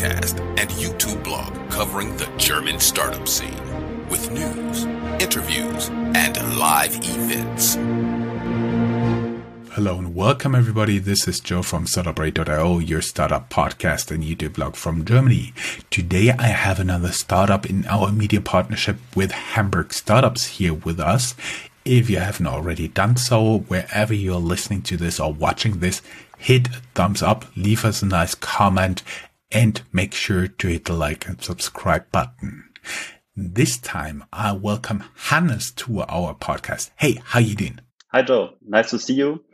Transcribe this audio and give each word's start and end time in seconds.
podcast 0.00 0.40
and 0.58 0.70
YouTube 0.70 1.22
blog 1.22 1.52
covering 1.70 2.16
the 2.16 2.26
German 2.38 2.80
startup 2.80 3.28
scene 3.28 3.60
with 4.08 4.30
news, 4.32 4.84
interviews, 5.22 5.90
and 5.90 6.58
live 6.58 6.96
events. 6.96 7.74
Hello 9.74 9.98
and 9.98 10.14
welcome 10.14 10.54
everybody. 10.54 10.98
This 10.98 11.28
is 11.28 11.38
Joe 11.38 11.62
from 11.62 11.84
Startuprad.io, 11.84 12.78
your 12.78 13.02
startup 13.02 13.50
podcast 13.50 14.10
and 14.10 14.24
YouTube 14.24 14.54
blog 14.54 14.74
from 14.74 15.04
Germany. 15.04 15.52
Today 15.90 16.30
I 16.30 16.46
have 16.46 16.80
another 16.80 17.12
startup 17.12 17.68
in 17.68 17.86
our 17.86 18.10
media 18.10 18.40
partnership 18.40 18.96
with 19.14 19.32
Hamburg 19.32 19.92
Startups 19.92 20.46
here 20.46 20.72
with 20.72 20.98
us. 20.98 21.34
If 21.84 22.08
you 22.08 22.20
haven't 22.20 22.46
already 22.46 22.88
done 22.88 23.16
so, 23.18 23.58
wherever 23.68 24.14
you're 24.14 24.36
listening 24.36 24.80
to 24.82 24.96
this 24.96 25.20
or 25.20 25.34
watching 25.34 25.80
this, 25.80 26.00
hit 26.38 26.68
thumbs 26.94 27.22
up, 27.22 27.44
leave 27.54 27.84
us 27.84 28.00
a 28.00 28.06
nice 28.06 28.34
comment, 28.34 29.02
and 29.50 29.82
make 29.92 30.14
sure 30.14 30.46
to 30.46 30.68
hit 30.68 30.84
the 30.84 30.92
like 30.92 31.26
and 31.26 31.42
subscribe 31.42 32.10
button. 32.12 32.64
This 33.36 33.78
time 33.78 34.24
I 34.32 34.52
welcome 34.52 35.04
Hannes 35.16 35.70
to 35.72 36.00
our 36.02 36.34
podcast. 36.34 36.90
Hey, 36.96 37.20
how 37.24 37.40
you 37.40 37.54
doing? 37.54 37.80
Hi 38.12 38.22
Joe, 38.22 38.50
nice 38.66 38.90
to 38.90 38.98
see 38.98 39.14
you. 39.14 39.44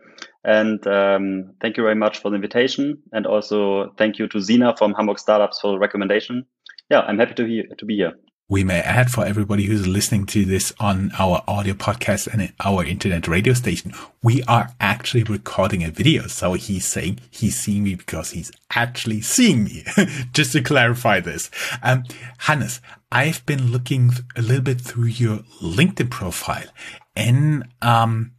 And 0.45 0.87
um, 0.87 1.55
thank 1.61 1.77
you 1.77 1.83
very 1.83 1.95
much 1.97 2.21
for 2.21 2.31
the 2.31 2.37
invitation. 2.37 2.99
And 3.13 3.27
also 3.27 3.93
thank 3.99 4.19
you 4.19 4.29
to 4.29 4.41
Zina 4.41 4.77
from 4.77 4.95
Hamburg 4.95 5.19
Startups 5.19 5.61
for 5.61 5.73
the 5.73 5.79
recommendation. 5.79 6.47
Yeah, 6.89 7.01
I'm 7.01 7.19
happy 7.19 7.35
to, 7.35 7.45
he- 7.47 7.65
to 7.79 7.85
be 7.85 7.97
here. 7.97 8.13
We 8.49 8.63
may 8.63 8.79
add 8.79 9.11
for 9.11 9.27
everybody 9.27 9.65
who's 9.65 9.89
listening 9.89 10.25
to 10.27 10.45
this 10.45 10.73
on 10.79 11.11
our 11.19 11.43
audio 11.49 11.75
podcast 11.75 12.33
and 12.33 12.53
our 12.65 12.85
internet 12.85 13.27
radio 13.27 13.55
station, 13.55 13.93
we 14.23 14.45
are 14.45 14.69
actually 14.79 15.25
recording 15.25 15.83
a 15.83 15.91
video. 15.91 16.29
So 16.29 16.53
he's 16.53 16.87
saying 16.87 17.19
he's 17.29 17.59
seeing 17.59 17.83
me 17.83 17.97
because 17.97 18.31
he's 18.31 18.53
actually 18.73 19.21
seeing 19.23 19.65
me. 19.65 19.85
Just 20.33 20.53
to 20.53 20.63
clarify 20.63 21.19
this. 21.19 21.51
Um, 21.83 22.05
Hannes, 22.39 22.81
I've 23.11 23.45
been 23.47 23.73
looking 23.73 24.13
a 24.37 24.43
little 24.43 24.63
bit 24.63 24.81
through 24.81 25.07
your 25.07 25.39
LinkedIn 25.61 26.13
profile 26.13 26.69
and, 27.17 27.67
um, 27.83 28.31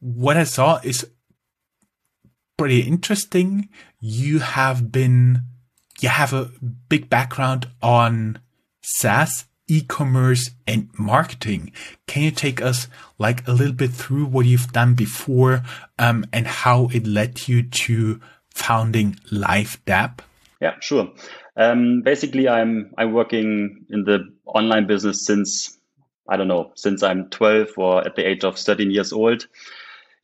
what 0.00 0.36
I 0.36 0.44
saw 0.44 0.78
is 0.84 1.06
pretty 2.58 2.80
interesting. 2.80 3.70
You 3.98 4.40
have 4.40 4.92
been, 4.92 5.44
you 6.00 6.10
have 6.10 6.34
a 6.34 6.50
big 6.90 7.08
background 7.08 7.66
on 7.80 8.40
SaaS, 8.96 9.44
e-commerce 9.68 10.50
and 10.66 10.88
marketing. 10.98 11.72
Can 12.06 12.22
you 12.22 12.30
take 12.30 12.62
us 12.62 12.88
like 13.18 13.46
a 13.46 13.52
little 13.52 13.74
bit 13.74 13.90
through 13.90 14.24
what 14.24 14.46
you've 14.46 14.72
done 14.72 14.94
before, 14.94 15.62
um, 15.98 16.24
and 16.32 16.46
how 16.46 16.88
it 16.92 17.06
led 17.06 17.48
you 17.48 17.62
to 17.62 18.20
founding 18.50 19.18
LIVEDAB? 19.30 20.20
Yeah, 20.60 20.74
sure. 20.80 21.12
Um, 21.56 22.02
basically, 22.02 22.48
I'm 22.48 22.94
I'm 22.96 23.12
working 23.12 23.84
in 23.90 24.04
the 24.04 24.20
online 24.46 24.86
business 24.86 25.24
since 25.24 25.76
I 26.28 26.36
don't 26.36 26.48
know 26.48 26.72
since 26.74 27.02
I'm 27.02 27.28
12 27.28 27.70
or 27.76 28.06
at 28.06 28.16
the 28.16 28.26
age 28.26 28.44
of 28.44 28.58
13 28.58 28.90
years 28.90 29.12
old. 29.12 29.46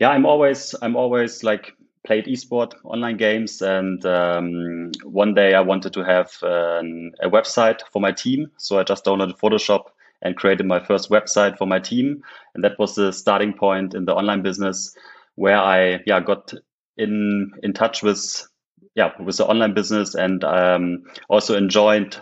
Yeah, 0.00 0.08
I'm 0.08 0.26
always 0.26 0.74
I'm 0.80 0.96
always 0.96 1.44
like 1.44 1.74
played 2.04 2.26
esport 2.26 2.74
online 2.84 3.16
games 3.16 3.62
and 3.62 4.04
um, 4.04 4.92
one 5.04 5.34
day 5.34 5.54
i 5.54 5.60
wanted 5.60 5.92
to 5.92 6.04
have 6.04 6.30
an, 6.42 7.12
a 7.22 7.28
website 7.28 7.80
for 7.92 8.00
my 8.00 8.12
team. 8.12 8.50
So 8.58 8.78
i 8.78 8.84
just 8.84 9.04
downloaded 9.04 9.38
photoshop 9.38 9.86
and 10.22 10.36
created 10.36 10.66
my 10.66 10.80
first 10.80 11.10
website 11.10 11.58
for 11.58 11.66
my 11.66 11.78
team. 11.78 12.22
And 12.54 12.64
that 12.64 12.78
was 12.78 12.94
the 12.94 13.12
starting 13.12 13.52
point 13.52 13.94
in 13.94 14.06
the 14.06 14.14
online 14.14 14.42
business 14.42 14.96
where 15.36 15.58
i 15.58 16.00
yeah 16.06 16.20
got 16.20 16.52
in 16.96 17.52
in 17.62 17.72
touch 17.72 18.02
with 18.02 18.46
yeah 18.94 19.10
with 19.20 19.36
the 19.36 19.46
online 19.46 19.74
business 19.74 20.14
and 20.14 20.44
um, 20.44 21.04
also 21.28 21.56
enjoyed 21.56 22.16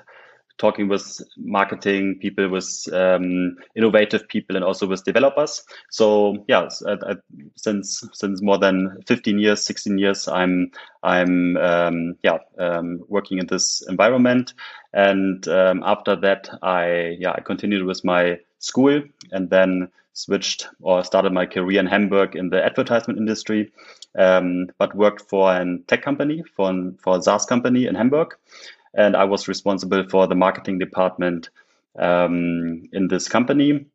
talking 0.59 0.89
with 0.89 1.21
marketing 1.37 2.19
people, 2.21 2.49
with 2.49 2.89
um, 2.93 3.57
innovative 3.75 4.29
people, 4.29 4.57
and 4.57 4.65
also 4.65 4.87
with 4.87 5.05
developers. 5.05 5.65
So 5.91 6.45
yeah, 6.49 6.69
since 7.57 8.05
since 8.13 8.43
more 8.43 8.59
than 8.59 9.03
15 9.07 9.39
years, 9.39 9.65
16 9.65 9.99
years, 9.99 10.29
I'm 10.29 10.71
I'm 11.03 11.57
um, 11.57 12.17
yeah 12.23 12.39
um, 12.59 13.01
working 13.09 13.39
in 13.39 13.47
this 13.47 13.83
environment. 13.89 14.55
And 14.93 15.47
um, 15.49 15.83
after 15.85 16.17
that, 16.17 16.49
I 16.63 17.17
yeah 17.19 17.33
I 17.33 17.41
continued 17.41 17.85
with 17.85 18.05
my 18.05 18.39
school 18.59 19.03
and 19.33 19.51
then 19.51 19.89
switched 20.15 20.69
or 20.81 21.03
started 21.03 21.33
my 21.33 21.47
career 21.47 21.81
in 21.81 21.87
Hamburg 21.87 22.37
in 22.37 22.51
the 22.51 22.63
advertisement 22.63 23.19
industry, 23.19 23.73
um, 24.19 24.69
but 24.79 24.95
worked 24.95 25.23
for 25.29 25.53
a 25.53 25.79
tech 25.87 26.03
company, 26.03 26.45
for, 26.55 26.93
for 27.03 27.17
a 27.17 27.23
SaaS 27.23 27.47
company 27.47 27.87
in 27.87 27.95
Hamburg 27.95 28.35
and 28.95 29.17
I 29.17 29.25
was 29.25 29.49
responsible 29.49 30.05
for 30.09 30.27
the 30.27 30.35
marketing 30.35 30.79
department 30.79 31.51
um, 31.99 32.89
in 32.93 33.09
this 33.09 33.29
company. 33.29 33.87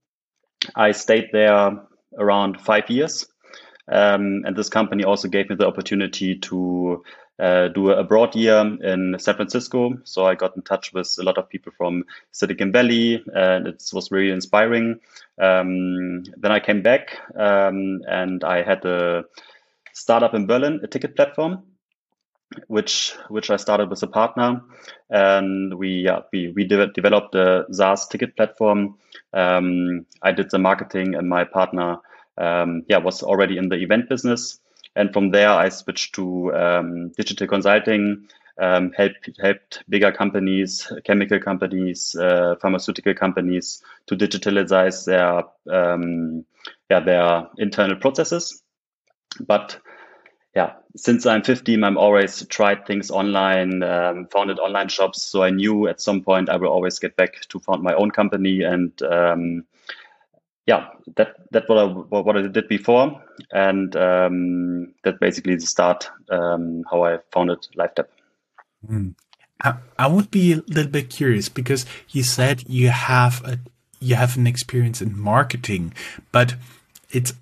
I 0.76 0.92
stayed 0.92 1.30
there 1.32 1.80
around 2.18 2.62
five 2.62 2.90
years, 2.90 3.26
um, 3.88 4.44
and 4.46 4.56
this 4.56 4.70
company 4.70 5.04
also 5.04 5.28
gave 5.28 5.50
me 5.50 5.56
the 5.56 5.68
opportunity 5.68 6.40
to 6.40 7.04
uh, 7.40 7.68
do 7.68 7.92
a 7.92 8.04
broad 8.04 8.36
year 8.36 8.60
in 8.82 9.16
San 9.20 9.36
Francisco. 9.36 9.94
So 10.04 10.26
I 10.26 10.34
got 10.34 10.56
in 10.56 10.64
touch 10.64 10.92
with 10.94 11.16
a 11.20 11.24
lot 11.24 11.38
of 11.38 11.50
people 11.50 11.72
from 11.78 12.04
Silicon 12.32 12.72
Valley, 12.72 13.24
and 13.34 13.68
it 13.68 13.84
was 13.94 14.12
really 14.12 14.32
inspiring. 14.32 15.00
Um, 15.40 16.24
then 16.38 16.52
I 16.52 16.60
came 16.60 16.82
back, 16.82 17.20
um, 17.36 18.02
and 18.08 18.44
I 18.44 18.64
had 18.64 18.84
a 18.86 19.26
startup 19.94 20.34
in 20.34 20.48
Berlin, 20.48 20.80
a 20.84 20.88
ticket 20.88 21.16
platform 21.16 21.64
which 22.68 23.14
which 23.30 23.50
I 23.50 23.58
started 23.58 23.90
with 23.90 24.04
a 24.04 24.08
partner, 24.08 24.62
and 25.10 25.74
we 25.74 26.04
yeah, 26.06 26.22
we 26.32 26.52
we 26.56 26.64
de- 26.66 26.92
developed 26.94 27.36
a 27.36 27.66
SaaS 27.72 28.08
ticket 28.08 28.36
platform. 28.36 28.98
Um, 29.34 30.06
I 30.22 30.32
did 30.32 30.50
the 30.50 30.60
marketing, 30.60 31.16
and 31.16 31.30
my 31.30 31.44
partner 31.44 31.98
um, 32.38 32.84
yeah 32.88 32.98
was 32.98 33.24
already 33.24 33.58
in 33.58 33.70
the 33.70 33.76
event 33.76 34.10
business. 34.10 34.60
And 34.96 35.14
from 35.14 35.30
there, 35.32 35.50
I 35.50 35.70
switched 35.70 36.16
to 36.16 36.54
um, 36.56 37.10
digital 37.10 37.48
consulting. 37.48 38.28
Um, 38.60 38.92
helped 38.98 39.30
helped 39.40 39.84
bigger 39.88 40.12
companies, 40.12 40.92
chemical 41.04 41.40
companies, 41.40 42.16
uh, 42.16 42.56
pharmaceutical 42.60 43.14
companies 43.14 43.84
to 44.08 44.16
digitalize 44.16 45.06
their 45.06 45.44
um, 45.72 46.44
yeah 46.90 47.02
their 47.02 47.48
internal 47.60 47.98
processes. 47.98 48.64
But 49.40 49.80
yeah, 50.58 50.74
since 50.96 51.28
I'm 51.28 51.44
15, 51.44 51.84
I'm 51.84 52.00
always 52.00 52.44
tried 52.48 52.88
things 52.88 53.12
online, 53.12 53.84
um, 53.84 54.26
founded 54.32 54.58
online 54.58 54.88
shops. 54.88 55.22
So 55.22 55.44
I 55.44 55.52
knew 55.52 55.88
at 55.88 56.02
some 56.02 56.24
point 56.24 56.50
I 56.50 56.56
will 56.56 56.70
always 56.70 56.98
get 56.98 57.16
back 57.16 57.42
to 57.50 57.60
found 57.60 57.84
my 57.84 57.94
own 57.94 58.10
company. 58.10 58.64
And 58.64 58.92
um, 59.04 59.66
yeah, 60.66 60.88
that 61.16 61.36
that 61.52 61.70
what 61.70 61.78
I 61.78 61.86
what 61.86 62.36
I 62.36 62.48
did 62.48 62.68
before, 62.68 63.22
and 63.52 63.96
um, 63.96 64.96
that 65.04 65.20
basically 65.20 65.54
the 65.54 65.68
start 65.68 66.10
um, 66.32 66.84
how 66.90 67.04
I 67.04 67.20
founded 67.32 67.60
LIVEDAB. 67.78 68.08
Mm. 68.90 69.14
I, 69.62 69.76
I 70.00 70.08
would 70.08 70.32
be 70.32 70.54
a 70.54 70.64
little 70.68 70.92
bit 70.92 71.12
curious 71.12 71.50
because 71.50 71.86
you 72.10 72.24
said 72.24 72.64
you 72.68 72.90
have 72.90 73.46
a 73.46 73.60
you 74.00 74.16
have 74.16 74.38
an 74.38 74.48
experience 74.48 75.04
in 75.04 75.20
marketing, 75.20 75.94
but 76.32 76.56
it's 77.12 77.34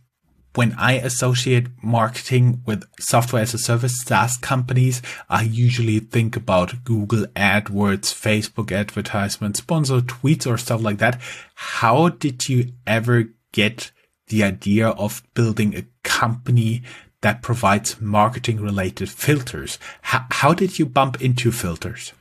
when 0.55 0.73
I 0.77 0.93
associate 0.93 1.67
marketing 1.83 2.61
with 2.65 2.85
software 2.99 3.41
as 3.41 3.53
a 3.53 3.57
service 3.57 4.01
SaaS 4.01 4.37
companies, 4.37 5.01
I 5.29 5.43
usually 5.43 5.99
think 5.99 6.35
about 6.35 6.83
Google 6.83 7.25
AdWords, 7.35 8.13
Facebook 8.13 8.71
advertisements, 8.71 9.59
sponsored 9.59 10.07
tweets 10.07 10.49
or 10.49 10.57
stuff 10.57 10.81
like 10.81 10.97
that. 10.99 11.21
How 11.55 12.09
did 12.09 12.47
you 12.47 12.71
ever 12.87 13.25
get 13.51 13.91
the 14.27 14.43
idea 14.43 14.89
of 14.89 15.23
building 15.33 15.75
a 15.75 15.85
company 16.03 16.83
that 17.21 17.41
provides 17.41 17.99
marketing 17.99 18.61
related 18.61 19.09
filters? 19.09 19.77
How, 20.01 20.25
how 20.31 20.53
did 20.53 20.79
you 20.79 20.85
bump 20.85 21.21
into 21.21 21.51
filters? 21.51 22.13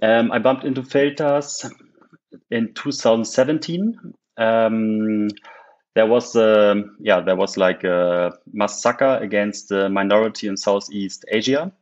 Um, 0.00 0.30
I 0.32 0.38
bumped 0.38 0.64
into 0.64 0.82
filters 0.82 1.68
in 2.50 2.72
2017. 2.74 4.14
Um, 4.36 5.28
there 5.94 6.06
was 6.06 6.36
uh, 6.36 6.76
yeah 7.00 7.20
there 7.20 7.36
was 7.36 7.56
like 7.56 7.84
a 7.84 8.32
massacre 8.52 9.18
against 9.20 9.68
the 9.68 9.88
minority 9.88 10.46
in 10.46 10.56
Southeast 10.56 11.24
Asia, 11.28 11.72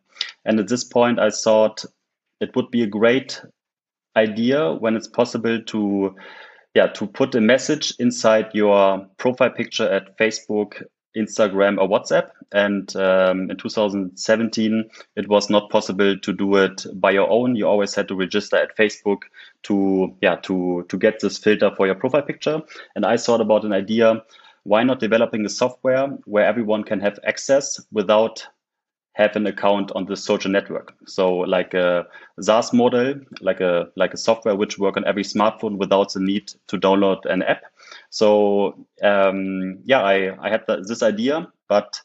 and 0.44 0.58
at 0.61 0.69
this 0.69 0.85
point 0.85 1.19
I 1.19 1.31
thought 1.31 1.85
it 2.41 2.55
would 2.56 2.70
be 2.70 2.82
a 2.82 2.87
great 2.87 3.43
idea 4.17 4.73
when 4.73 4.97
it's 4.97 5.08
possible 5.08 5.61
to 5.62 6.14
yeah 6.75 6.87
to 6.88 7.06
put 7.06 7.35
a 7.35 7.41
message 7.41 7.94
inside 7.99 8.47
your 8.55 9.06
profile 9.19 9.50
picture 9.50 9.88
at 9.88 10.17
Facebook 10.19 10.82
Instagram 11.17 11.79
or 11.79 11.89
WhatsApp. 11.89 12.31
And 12.53 12.95
um, 12.97 13.51
in 13.51 13.57
2017, 13.57 14.91
it 15.17 15.29
was 15.29 15.51
not 15.51 15.71
possible 15.71 16.17
to 16.19 16.33
do 16.33 16.57
it 16.57 16.87
by 16.95 17.11
your 17.11 17.29
own. 17.31 17.57
You 17.57 17.67
always 17.67 17.95
had 17.95 18.09
to 18.09 18.15
register 18.15 18.57
at 18.57 18.77
Facebook 18.77 19.23
to 19.65 20.15
yeah 20.21 20.37
to 20.43 20.85
to 20.89 20.99
get 20.99 21.21
this 21.21 21.39
filter 21.39 21.71
for 21.77 21.87
your 21.87 21.97
profile 21.97 22.23
picture. 22.23 22.63
And 22.95 23.05
I 23.05 23.17
thought 23.17 23.41
about 23.41 23.65
an 23.65 23.73
idea: 23.73 24.23
why 24.65 24.85
not 24.85 25.01
developing 25.01 25.45
a 25.45 25.49
software 25.49 26.09
where 26.25 26.47
everyone 26.47 26.85
can 26.85 27.01
have 27.01 27.19
access 27.25 27.81
without 27.91 28.47
have 29.17 29.35
an 29.35 29.47
account 29.47 29.91
on 29.93 30.05
the 30.05 30.15
social 30.15 30.51
network. 30.51 30.95
So 31.07 31.37
like 31.37 31.73
a 31.73 32.07
SaaS 32.39 32.75
model, 32.75 33.15
like 33.41 33.61
a 33.61 33.89
like 33.97 34.13
a 34.13 34.19
software 34.19 34.55
which 34.55 34.79
work 34.79 34.99
on 34.99 35.07
every 35.07 35.23
smartphone 35.25 35.79
without 35.79 36.13
the 36.13 36.21
need 36.21 36.53
to 36.67 36.77
download 36.77 37.25
an 37.25 37.43
app. 37.43 37.63
So 38.11 38.87
um, 39.03 39.79
yeah, 39.85 40.03
I 40.03 40.37
I 40.39 40.51
had 40.51 40.65
this 40.87 41.03
idea, 41.03 41.51
but 41.67 41.99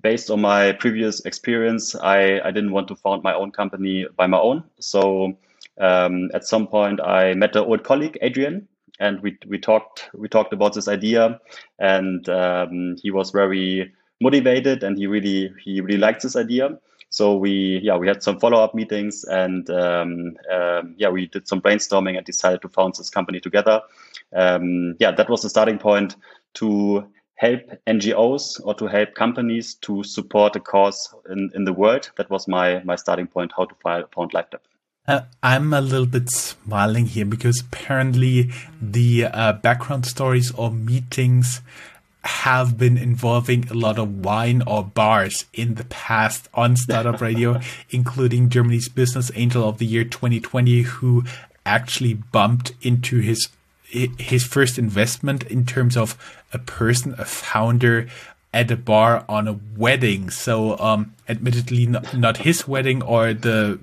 based 0.00 0.30
on 0.30 0.40
my 0.40 0.70
previous 0.70 1.24
experience, 1.24 1.96
I 1.96 2.40
I 2.44 2.52
didn't 2.52 2.70
want 2.70 2.86
to 2.88 2.94
found 2.94 3.24
my 3.24 3.34
own 3.34 3.50
company 3.50 4.06
by 4.16 4.28
my 4.28 4.38
own. 4.38 4.62
So 4.78 5.36
um, 5.80 6.30
at 6.32 6.46
some 6.46 6.68
point, 6.68 7.00
I 7.00 7.34
met 7.34 7.56
an 7.56 7.64
old 7.64 7.82
colleague, 7.82 8.18
Adrian, 8.22 8.68
and 9.00 9.20
we 9.20 9.36
we 9.48 9.58
talked 9.58 10.10
we 10.14 10.28
talked 10.28 10.52
about 10.52 10.74
this 10.74 10.86
idea, 10.86 11.40
and 11.80 12.28
um, 12.28 12.94
he 13.02 13.10
was 13.10 13.32
very 13.32 13.92
motivated 14.20 14.82
and 14.82 14.98
he 14.98 15.06
really 15.06 15.52
he 15.62 15.80
really 15.80 15.98
liked 15.98 16.22
this 16.22 16.36
idea. 16.36 16.78
So 17.10 17.36
we 17.36 17.80
yeah 17.82 17.96
we 17.96 18.06
had 18.06 18.22
some 18.22 18.38
follow-up 18.38 18.74
meetings 18.74 19.24
and 19.24 19.68
um, 19.70 20.36
um, 20.52 20.94
yeah 20.98 21.08
we 21.08 21.26
did 21.26 21.48
some 21.48 21.60
brainstorming 21.60 22.16
and 22.16 22.26
decided 22.26 22.62
to 22.62 22.68
found 22.68 22.94
this 22.96 23.10
company 23.10 23.40
together. 23.40 23.80
Um, 24.34 24.94
yeah 24.98 25.12
that 25.12 25.28
was 25.28 25.42
the 25.42 25.48
starting 25.48 25.78
point 25.78 26.16
to 26.54 27.06
help 27.36 27.60
ngos 27.86 28.60
or 28.64 28.74
to 28.74 28.86
help 28.86 29.14
companies 29.14 29.74
to 29.74 30.02
support 30.02 30.56
a 30.56 30.60
cause 30.60 31.14
in, 31.30 31.50
in 31.54 31.64
the 31.64 31.72
world. 31.72 32.10
That 32.16 32.30
was 32.30 32.48
my 32.48 32.82
my 32.84 32.96
starting 32.96 33.26
point 33.26 33.52
how 33.56 33.66
to 33.66 33.74
found 33.82 34.32
LIVEDAB 34.32 34.60
uh, 35.08 35.22
I'm 35.42 35.72
a 35.72 35.80
little 35.80 36.06
bit 36.06 36.28
smiling 36.30 37.06
here 37.06 37.24
because 37.24 37.60
apparently 37.60 38.50
the 38.80 39.24
uh, 39.24 39.54
background 39.54 40.04
stories 40.04 40.52
or 40.52 40.70
meetings 40.70 41.62
have 42.24 42.76
been 42.76 42.98
involving 42.98 43.68
a 43.68 43.74
lot 43.74 43.98
of 43.98 44.24
wine 44.24 44.62
or 44.66 44.84
bars 44.84 45.44
in 45.52 45.76
the 45.76 45.84
past 45.84 46.48
on 46.54 46.76
Startup 46.76 47.20
Radio, 47.28 47.60
including 47.90 48.48
Germany's 48.48 48.88
Business 48.88 49.30
Angel 49.34 49.68
of 49.68 49.78
the 49.78 49.86
Year 49.86 50.04
2020, 50.04 50.82
who 50.82 51.24
actually 51.64 52.14
bumped 52.14 52.72
into 52.82 53.20
his 53.20 53.48
his 53.90 54.44
first 54.44 54.78
investment 54.78 55.44
in 55.44 55.64
terms 55.64 55.96
of 55.96 56.16
a 56.52 56.58
person, 56.58 57.14
a 57.16 57.24
founder 57.24 58.06
at 58.52 58.70
a 58.70 58.76
bar 58.76 59.24
on 59.28 59.48
a 59.48 59.58
wedding. 59.76 60.28
So, 60.28 60.78
um, 60.78 61.14
admittedly, 61.28 61.86
not, 61.86 62.16
not 62.16 62.36
his 62.38 62.68
wedding 62.68 63.02
or 63.02 63.32
the 63.32 63.78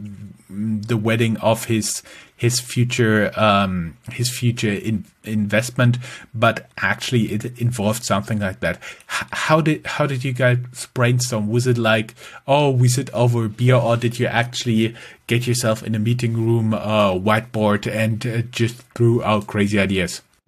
the 0.48 0.98
wedding 0.98 1.38
of 1.38 1.66
his 1.66 2.04
his 2.36 2.60
future 2.60 3.32
um, 3.40 3.98
his 4.12 4.30
future 4.30 4.72
in, 4.72 5.06
investment, 5.24 5.98
but 6.34 6.70
actually 6.78 7.32
it 7.32 7.60
involved 7.60 8.04
something 8.04 8.40
like 8.40 8.60
that. 8.60 8.78
H- 9.10 9.28
how 9.32 9.62
did 9.62 9.86
how 9.86 10.06
did 10.06 10.24
you 10.24 10.34
guys 10.34 10.58
brainstorm? 10.94 11.50
Was 11.50 11.68
it 11.68 11.78
like 11.78 12.14
oh 12.48 12.72
we 12.72 12.88
sit 12.90 13.10
over 13.14 13.48
beer, 13.48 13.76
or 13.76 13.98
did 13.98 14.20
you 14.20 14.28
actually 14.28 14.96
get 15.28 15.48
yourself 15.48 15.82
in 15.84 15.96
a 15.96 16.00
meeting 16.00 16.34
room, 16.34 16.74
uh, 16.74 17.14
whiteboard, 17.14 17.92
and 17.92 18.26
uh, 18.26 18.42
just 18.52 18.76
threw 18.96 19.24
out 19.24 19.48
crazy 19.48 19.80
ideas? 19.80 20.22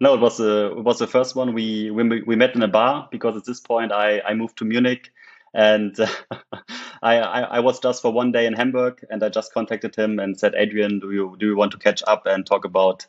no, 0.00 0.14
it 0.14 0.20
was 0.20 0.40
uh, 0.40 0.70
it 0.70 0.84
was 0.84 0.98
the 0.98 1.06
first 1.06 1.34
one. 1.34 1.52
We, 1.54 1.90
we 1.90 2.22
we 2.22 2.36
met 2.36 2.54
in 2.54 2.62
a 2.62 2.68
bar 2.68 3.08
because 3.10 3.36
at 3.36 3.44
this 3.44 3.60
point 3.60 3.92
I 3.92 4.20
I 4.20 4.34
moved 4.34 4.58
to 4.58 4.64
Munich 4.64 5.12
and 5.54 5.96
I, 7.02 7.18
I, 7.18 7.40
I 7.42 7.60
was 7.60 7.78
just 7.78 8.02
for 8.02 8.12
one 8.12 8.32
day 8.32 8.46
in 8.46 8.52
Hamburg, 8.52 9.04
and 9.08 9.22
I 9.22 9.28
just 9.28 9.54
contacted 9.54 9.94
him 9.94 10.18
and 10.18 10.38
said, 10.38 10.54
Adrian, 10.56 10.98
do 10.98 11.12
you 11.12 11.36
do 11.38 11.46
you 11.46 11.56
want 11.56 11.72
to 11.72 11.78
catch 11.78 12.02
up 12.06 12.26
and 12.26 12.44
talk 12.44 12.64
about 12.64 13.06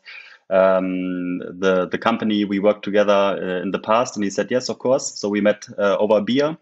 um, 0.48 1.38
the 1.38 1.88
the 1.90 1.98
company 1.98 2.44
we 2.44 2.60
worked 2.60 2.84
together 2.84 3.12
uh, 3.12 3.62
in 3.62 3.72
the 3.72 3.80
past? 3.80 4.16
And 4.16 4.24
he 4.24 4.30
said, 4.30 4.50
yes, 4.50 4.68
of 4.68 4.78
course. 4.78 5.18
So 5.18 5.28
we 5.28 5.40
met 5.40 5.66
uh, 5.76 5.96
over 5.98 6.20
beer. 6.20 6.56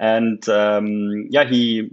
And 0.00 0.46
um, 0.48 1.26
yeah, 1.30 1.44
he 1.44 1.88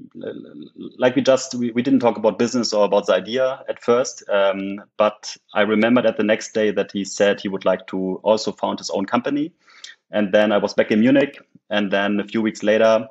like 0.98 1.16
we 1.16 1.22
just 1.22 1.54
we, 1.54 1.70
we 1.72 1.84
didn't 1.84 2.00
talk 2.00 2.18
about 2.18 2.40
business 2.40 2.74
or 2.74 2.84
about 2.84 3.06
the 3.06 3.14
idea 3.14 3.64
at 3.70 3.84
first, 3.84 4.28
um, 4.28 4.82
but 4.98 5.38
I 5.54 5.62
remembered 5.62 6.08
at 6.08 6.18
the 6.18 6.24
next 6.24 6.54
day 6.54 6.72
that 6.72 6.92
he 6.92 7.06
said 7.06 7.40
he 7.40 7.48
would 7.48 7.64
like 7.64 7.86
to 7.88 8.20
also 8.24 8.52
found 8.54 8.80
his 8.80 8.90
own 8.90 9.06
company. 9.06 9.54
And 10.10 10.34
then 10.34 10.52
I 10.52 10.58
was 10.58 10.74
back 10.74 10.90
in 10.90 11.00
Munich, 11.00 11.40
and 11.72 11.92
then 11.92 12.20
a 12.20 12.24
few 12.24 12.42
weeks 12.42 12.62
later, 12.62 13.08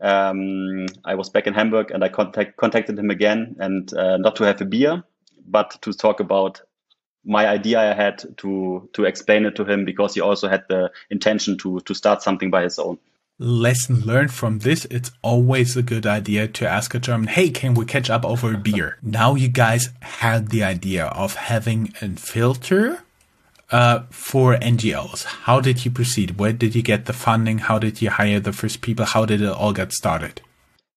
um, 0.00 0.86
I 1.04 1.14
was 1.14 1.28
back 1.28 1.46
in 1.46 1.54
Hamburg, 1.54 1.90
and 1.90 2.02
I 2.02 2.08
contact, 2.08 2.56
contacted 2.56 2.98
him 2.98 3.10
again, 3.10 3.56
and 3.58 3.92
uh, 3.92 4.16
not 4.16 4.36
to 4.36 4.44
have 4.44 4.60
a 4.60 4.64
beer, 4.64 5.02
but 5.46 5.76
to 5.82 5.92
talk 5.92 6.20
about 6.20 6.62
my 7.24 7.46
idea 7.46 7.80
I 7.80 7.94
had 7.94 8.22
to 8.38 8.88
to 8.92 9.04
explain 9.04 9.46
it 9.46 9.56
to 9.56 9.64
him 9.64 9.84
because 9.84 10.14
he 10.14 10.20
also 10.20 10.48
had 10.48 10.64
the 10.68 10.90
intention 11.10 11.56
to 11.58 11.80
to 11.80 11.94
start 11.94 12.22
something 12.22 12.50
by 12.50 12.62
his 12.62 12.78
own. 12.78 12.98
Lesson 13.38 14.00
learned 14.02 14.32
from 14.32 14.60
this: 14.60 14.84
it's 14.90 15.10
always 15.22 15.76
a 15.76 15.82
good 15.82 16.06
idea 16.06 16.46
to 16.48 16.68
ask 16.68 16.94
a 16.94 17.00
German, 17.00 17.28
"Hey, 17.28 17.50
can 17.50 17.74
we 17.74 17.84
catch 17.84 18.10
up 18.10 18.24
over 18.24 18.54
a 18.54 18.58
beer?" 18.58 18.98
Now 19.02 19.34
you 19.34 19.48
guys 19.48 19.88
had 20.00 20.50
the 20.50 20.62
idea 20.62 21.06
of 21.06 21.34
having 21.34 21.92
a 22.00 22.08
filter 22.10 23.02
uh, 23.70 24.00
for 24.10 24.54
NGOs. 24.56 25.24
How 25.24 25.60
did 25.60 25.84
you 25.84 25.90
proceed? 25.90 26.38
Where 26.38 26.52
did 26.52 26.74
you 26.74 26.82
get 26.82 27.06
the 27.06 27.12
funding? 27.12 27.58
How 27.58 27.78
did 27.78 28.02
you 28.02 28.10
hire 28.10 28.40
the 28.40 28.52
first 28.52 28.80
people? 28.80 29.04
How 29.04 29.24
did 29.24 29.40
it 29.40 29.48
all 29.48 29.72
get 29.72 29.92
started? 29.92 30.40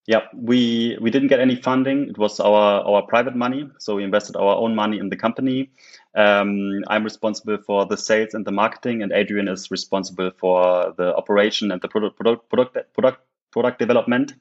Yeah, 0.06 0.22
we 0.34 0.98
we 1.02 1.12
didn't 1.12 1.28
get 1.28 1.42
any 1.42 1.58
funding. 1.58 2.08
It 2.08 2.18
was 2.18 2.40
our 2.40 2.82
our 2.88 3.02
private 3.02 3.36
money, 3.36 3.70
so 3.78 3.96
we 3.96 4.06
invested 4.06 4.38
our 4.38 4.56
own 4.56 4.74
money 4.74 5.00
in 5.00 5.10
the 5.10 5.18
company. 5.18 5.70
Um, 6.16 6.82
I'm 6.88 7.04
responsible 7.04 7.58
for 7.58 7.86
the 7.86 7.98
sales 7.98 8.34
and 8.34 8.46
the 8.46 8.54
marketing, 8.54 9.04
and 9.04 9.12
Adrian 9.12 9.50
is 9.50 9.70
responsible 9.70 10.32
for 10.40 10.94
the 10.98 11.14
operation 11.16 11.72
and 11.72 11.82
the 11.82 11.90
product 11.90 12.16
product 12.16 12.50
product 12.50 12.94
product, 12.94 13.20
product 13.52 13.80
development. 13.80 14.34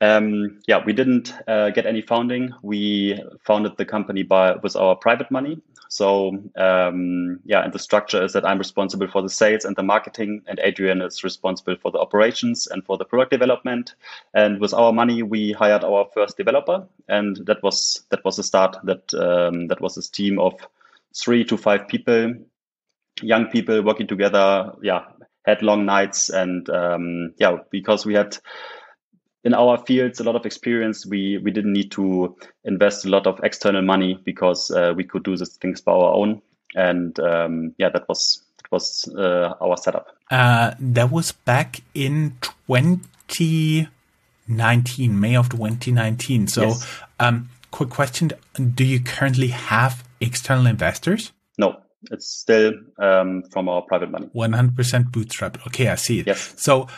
Um, 0.00 0.60
yeah, 0.66 0.82
we 0.84 0.92
didn't 0.92 1.32
uh, 1.46 1.70
get 1.70 1.86
any 1.86 2.02
funding. 2.02 2.52
We 2.62 3.22
founded 3.44 3.76
the 3.76 3.84
company 3.84 4.22
by 4.22 4.56
with 4.56 4.76
our 4.76 4.96
private 4.96 5.30
money. 5.30 5.60
So 5.88 6.36
um, 6.56 7.40
yeah, 7.44 7.62
and 7.62 7.72
the 7.72 7.78
structure 7.78 8.22
is 8.24 8.32
that 8.32 8.44
I'm 8.44 8.58
responsible 8.58 9.08
for 9.08 9.22
the 9.22 9.28
sales 9.28 9.64
and 9.64 9.76
the 9.76 9.82
marketing, 9.82 10.42
and 10.46 10.58
Adrian 10.62 11.00
is 11.02 11.22
responsible 11.22 11.76
for 11.80 11.90
the 11.90 11.98
operations 11.98 12.66
and 12.66 12.84
for 12.84 12.96
the 12.98 13.04
product 13.04 13.30
development. 13.30 13.94
And 14.34 14.60
with 14.60 14.74
our 14.74 14.92
money, 14.92 15.22
we 15.22 15.52
hired 15.52 15.84
our 15.84 16.08
first 16.12 16.36
developer, 16.36 16.86
and 17.08 17.36
that 17.46 17.62
was 17.62 18.04
that 18.10 18.24
was 18.24 18.36
the 18.36 18.42
start. 18.42 18.76
That 18.84 19.14
um, 19.14 19.68
that 19.68 19.80
was 19.80 19.94
this 19.94 20.08
team 20.08 20.38
of 20.38 20.54
three 21.14 21.44
to 21.44 21.56
five 21.56 21.88
people, 21.88 22.34
young 23.22 23.46
people 23.46 23.82
working 23.82 24.08
together. 24.08 24.72
Yeah, 24.82 25.04
had 25.44 25.62
long 25.62 25.86
nights, 25.86 26.28
and 26.30 26.68
um, 26.68 27.32
yeah, 27.38 27.58
because 27.70 28.04
we 28.04 28.14
had 28.14 28.36
in 29.46 29.54
our 29.54 29.78
fields 29.78 30.18
a 30.18 30.24
lot 30.24 30.34
of 30.34 30.44
experience. 30.44 31.06
We 31.06 31.38
we 31.38 31.52
didn't 31.52 31.72
need 31.72 31.92
to 31.92 32.36
invest 32.64 33.06
a 33.06 33.08
lot 33.08 33.26
of 33.28 33.38
external 33.44 33.80
money 33.80 34.20
because 34.24 34.70
uh, 34.72 34.92
we 34.94 35.04
could 35.04 35.22
do 35.22 35.36
these 35.36 35.56
things 35.56 35.80
by 35.80 35.92
our 35.92 36.12
own. 36.12 36.42
And 36.74 37.18
um, 37.20 37.72
yeah, 37.78 37.90
that 37.90 38.08
was 38.08 38.42
that 38.58 38.72
was 38.72 39.08
uh, 39.16 39.54
our 39.60 39.76
setup. 39.76 40.08
Uh, 40.30 40.74
that 40.80 41.12
was 41.12 41.30
back 41.30 41.80
in 41.94 42.36
2019, 43.28 45.20
May 45.20 45.36
of 45.36 45.48
2019. 45.48 46.48
So, 46.48 46.62
yes. 46.62 46.84
um, 47.20 47.48
quick 47.70 47.90
question: 47.90 48.32
Do 48.74 48.84
you 48.84 48.98
currently 49.00 49.48
have 49.48 50.02
external 50.20 50.66
investors? 50.66 51.32
No, 51.56 51.76
it's 52.10 52.26
still 52.26 52.72
um, 52.98 53.44
from 53.52 53.68
our 53.68 53.82
private 53.82 54.10
money. 54.10 54.28
100% 54.34 55.12
bootstrap. 55.12 55.64
Okay, 55.68 55.86
I 55.88 55.94
see 55.94 56.18
it. 56.18 56.26
Yes. 56.26 56.54
So 56.56 56.88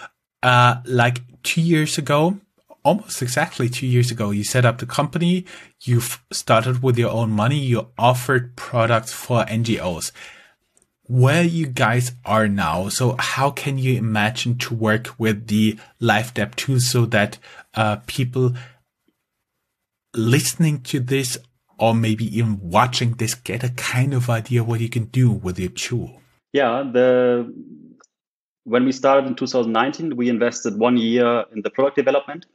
uh, 0.42 0.76
like 0.84 1.20
two 1.42 1.60
years 1.60 1.98
ago, 1.98 2.38
almost 2.84 3.22
exactly 3.22 3.68
two 3.68 3.86
years 3.86 4.10
ago, 4.10 4.30
you 4.30 4.44
set 4.44 4.64
up 4.64 4.78
the 4.78 4.86
company. 4.86 5.44
You've 5.82 6.22
started 6.32 6.82
with 6.82 6.98
your 6.98 7.10
own 7.10 7.30
money. 7.30 7.58
You 7.58 7.88
offered 7.98 8.56
products 8.56 9.12
for 9.12 9.44
NGOs. 9.44 10.12
Where 11.04 11.42
you 11.42 11.66
guys 11.66 12.12
are 12.26 12.48
now, 12.48 12.90
so 12.90 13.16
how 13.18 13.50
can 13.50 13.78
you 13.78 13.96
imagine 13.96 14.58
to 14.58 14.74
work 14.74 15.18
with 15.18 15.46
the 15.46 15.78
LIVEDAB 16.02 16.54
tool 16.54 16.80
so 16.80 17.06
that 17.06 17.38
uh, 17.74 17.96
people 18.06 18.54
listening 20.14 20.82
to 20.82 21.00
this 21.00 21.38
or 21.78 21.94
maybe 21.94 22.24
even 22.36 22.58
watching 22.60 23.12
this 23.12 23.34
get 23.34 23.64
a 23.64 23.70
kind 23.70 24.12
of 24.12 24.28
idea 24.28 24.64
what 24.64 24.80
you 24.80 24.90
can 24.90 25.04
do 25.04 25.30
with 25.30 25.58
your 25.58 25.70
tool? 25.70 26.20
Yeah, 26.52 26.82
the 26.92 27.54
when 28.68 28.84
we 28.84 28.92
started 28.92 29.26
in 29.26 29.34
2019, 29.34 30.14
we 30.16 30.28
invested 30.28 30.78
one 30.78 30.96
year 30.98 31.44
in 31.54 31.62
the 31.62 31.70
product 31.70 31.96
development. 31.96 32.46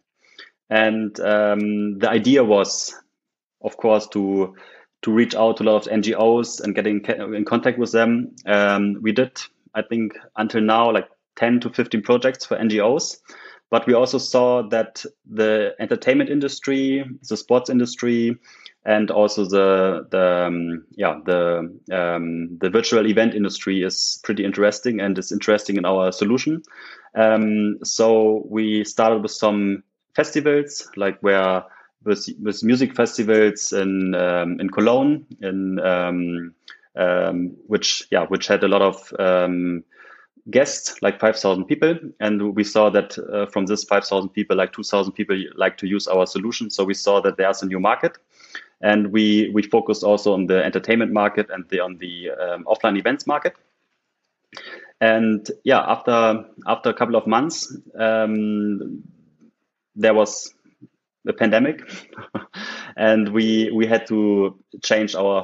And 0.70 1.20
um, 1.20 2.00
the 2.00 2.10
idea 2.10 2.44
was, 2.44 2.96
of 3.62 3.78
course, 3.78 4.08
to 4.10 4.56
to 5.02 5.12
reach 5.12 5.36
out 5.36 5.58
to 5.58 5.64
a 5.64 5.66
lot 5.66 5.86
of 5.86 5.92
NGOs 5.92 6.62
and 6.62 6.74
getting 6.74 7.04
in 7.36 7.44
contact 7.44 7.78
with 7.78 7.92
them. 7.92 8.34
Um, 8.46 9.00
we 9.02 9.12
did, 9.12 9.38
I 9.76 9.82
think, 9.82 10.14
until 10.38 10.62
now, 10.62 10.94
like 10.94 11.10
10 11.36 11.60
to 11.62 11.70
15 11.70 12.02
projects 12.04 12.46
for 12.46 12.56
NGOs. 12.56 13.18
But 13.70 13.86
we 13.86 13.96
also 13.96 14.18
saw 14.18 14.64
that 14.70 15.04
the 15.30 15.76
entertainment 15.80 16.30
industry, 16.30 17.04
the 17.28 17.36
sports 17.36 17.70
industry, 17.70 18.38
and 18.86 19.12
also 19.12 19.46
the 19.46 20.08
the 20.12 20.46
um, 20.48 20.86
yeah 20.96 21.20
the 21.26 21.72
um, 21.92 22.58
the 22.60 22.70
virtual 22.70 23.08
event 23.08 23.34
industry 23.34 23.82
is 23.84 24.20
pretty 24.24 24.44
interesting 24.44 25.00
and 25.00 25.18
is 25.18 25.32
interesting 25.32 25.78
in 25.78 25.86
our 25.86 26.12
solution. 26.12 26.62
Um, 27.16 27.80
so 27.84 28.44
we 28.50 28.84
started 28.84 29.22
with 29.22 29.32
some 29.32 29.84
festivals 30.16 30.90
like 30.96 31.20
where 31.22 31.64
with 32.04 32.28
with 32.42 32.64
music 32.64 32.96
festivals 32.96 33.72
in 33.72 34.16
um, 34.16 34.60
in 34.60 34.70
Cologne 34.70 35.26
in 35.42 35.80
um, 35.80 36.54
um, 36.96 37.56
which 37.68 38.04
yeah 38.12 38.26
which 38.26 38.48
had 38.48 38.64
a 38.64 38.68
lot 38.68 38.82
of 38.82 39.14
guests, 40.50 41.02
like 41.02 41.20
5,000 41.20 41.66
people. 41.66 41.98
And 42.20 42.56
we 42.56 42.64
saw 42.64 42.90
that 42.90 43.18
uh, 43.18 43.46
from 43.48 43.66
this 43.66 43.84
5,000 43.84 44.30
people, 44.30 44.58
like 44.58 44.74
2,000 44.74 45.14
people 45.14 45.42
like 45.56 45.78
to 45.78 45.88
use 45.88 46.08
our 46.08 46.26
solution. 46.26 46.70
So 46.70 46.84
we 46.84 46.94
saw 46.94 47.22
that 47.22 47.38
there's 47.38 47.64
a 47.64 47.66
new 47.66 47.80
market. 47.80 48.18
And 48.84 49.12
we, 49.12 49.50
we 49.54 49.64
focused 49.64 50.04
also 50.04 50.34
on 50.34 50.46
the 50.46 50.64
entertainment 50.64 51.12
market 51.12 51.50
and 51.50 51.68
the, 51.70 51.80
on 51.80 51.98
the 51.98 52.30
um, 52.32 52.66
offline 52.66 53.00
events 53.00 53.26
market. 53.26 53.56
And 55.02 55.50
yeah, 55.64 55.80
after 55.80 56.46
after 56.66 56.90
a 56.90 56.94
couple 56.94 57.16
of 57.16 57.28
months, 57.28 57.76
um, 57.98 59.04
there 59.96 60.14
was 60.14 60.54
the 61.26 61.34
pandemic, 61.34 61.82
and 62.98 63.30
we 63.30 63.72
we 63.72 63.86
had 63.86 64.06
to 64.08 64.58
change 64.82 65.16
our 65.16 65.42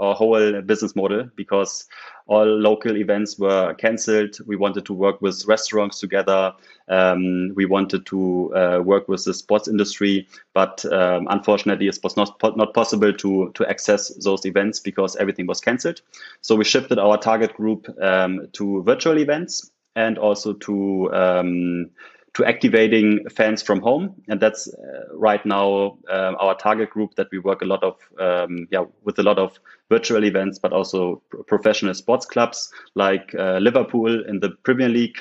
our 0.00 0.14
whole 0.14 0.62
business 0.62 0.96
model 0.96 1.28
because 1.36 1.88
all 2.26 2.46
local 2.46 2.96
events 2.96 3.38
were 3.38 3.74
cancelled. 3.74 4.36
We 4.46 4.56
wanted 4.56 4.86
to 4.86 4.94
work 4.94 5.20
with 5.20 5.46
restaurants 5.46 6.00
together. 6.00 6.52
Um, 6.88 7.52
we 7.54 7.66
wanted 7.66 8.06
to 8.06 8.54
uh, 8.54 8.80
work 8.84 9.08
with 9.08 9.24
the 9.24 9.34
sports 9.34 9.68
industry, 9.68 10.28
but 10.54 10.84
um, 10.92 11.26
unfortunately, 11.28 11.88
it 11.88 11.98
was 12.02 12.16
not 12.16 12.40
not 12.56 12.72
possible 12.72 13.12
to 13.12 13.50
to 13.54 13.68
access 13.68 14.14
those 14.24 14.46
events 14.46 14.80
because 14.80 15.16
everything 15.16 15.46
was 15.46 15.60
cancelled. 15.60 16.00
So 16.40 16.56
we 16.56 16.64
shifted 16.64 16.98
our 16.98 17.18
target 17.18 17.54
group 17.54 17.88
um, 18.00 18.48
to 18.52 18.82
virtual 18.84 19.18
events 19.18 19.70
and 19.96 20.18
also 20.18 20.52
to 20.52 21.12
um, 21.12 21.90
to 22.40 22.46
activating 22.46 23.28
fans 23.28 23.62
from 23.62 23.80
home, 23.80 24.14
and 24.28 24.40
that's 24.40 24.72
uh, 24.72 25.14
right 25.14 25.44
now 25.44 25.98
uh, 26.08 26.34
our 26.38 26.56
target 26.56 26.90
group 26.90 27.14
that 27.16 27.28
we 27.30 27.38
work 27.38 27.62
a 27.62 27.64
lot 27.64 27.82
of 27.84 27.96
um, 28.18 28.66
yeah 28.70 28.84
with 29.04 29.18
a 29.18 29.22
lot 29.22 29.38
of 29.38 29.58
virtual 29.88 30.24
events, 30.24 30.58
but 30.58 30.72
also 30.72 31.22
professional 31.46 31.94
sports 31.94 32.26
clubs 32.26 32.72
like 32.94 33.34
uh, 33.38 33.58
Liverpool 33.58 34.24
in 34.26 34.40
the 34.40 34.50
Premier 34.62 34.88
League, 34.88 35.18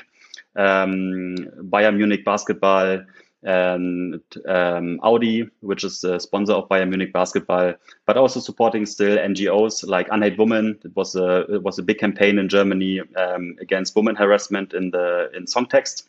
um, 0.56 1.36
Bayern 1.70 1.98
Munich 1.98 2.24
basketball, 2.24 3.04
and 3.44 4.22
um, 4.48 5.00
Audi, 5.04 5.50
which 5.62 5.84
is 5.84 6.02
the 6.02 6.20
sponsor 6.20 6.54
of 6.54 6.70
Bayern 6.70 6.90
Munich 6.90 7.12
basketball, 7.14 7.74
but 8.06 8.18
also 8.18 8.40
supporting 8.40 8.86
still 8.86 9.18
NGOs 9.18 9.86
like 9.88 10.08
Unhate 10.10 10.38
Women. 10.38 10.80
It 10.86 10.96
was 10.96 11.16
a 11.16 11.42
it 11.54 11.64
was 11.64 11.80
a 11.80 11.84
big 11.84 12.00
campaign 12.00 12.40
in 12.40 12.48
Germany 12.48 13.02
um, 13.18 13.56
against 13.60 13.96
women 13.96 14.16
harassment 14.16 14.74
in 14.74 14.92
the 14.92 15.30
in 15.36 15.46
songtext 15.46 16.04